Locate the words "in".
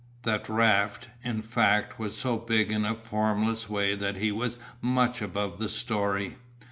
1.23-1.43, 2.71-2.85